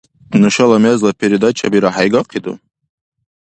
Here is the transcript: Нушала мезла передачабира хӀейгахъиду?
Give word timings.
Нушала 0.41 0.77
мезла 0.85 1.11
передачабира 1.19 1.89
хӀейгахъиду? 1.95 2.53